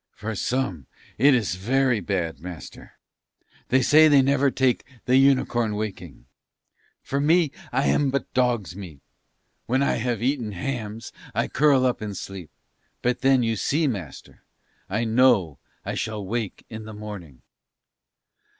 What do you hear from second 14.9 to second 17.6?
know I shall wake in the morning."